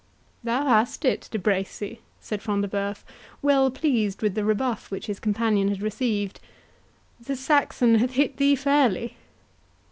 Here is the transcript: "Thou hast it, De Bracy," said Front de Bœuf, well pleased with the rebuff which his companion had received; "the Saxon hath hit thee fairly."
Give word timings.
"Thou 0.43 0.65
hast 0.65 1.05
it, 1.05 1.29
De 1.31 1.37
Bracy," 1.37 1.99
said 2.19 2.41
Front 2.41 2.63
de 2.63 2.67
Bœuf, 2.67 3.03
well 3.43 3.69
pleased 3.69 4.23
with 4.23 4.33
the 4.33 4.43
rebuff 4.43 4.89
which 4.89 5.05
his 5.05 5.19
companion 5.19 5.67
had 5.67 5.83
received; 5.83 6.39
"the 7.19 7.35
Saxon 7.35 7.93
hath 7.99 8.13
hit 8.13 8.37
thee 8.37 8.55
fairly." 8.55 9.15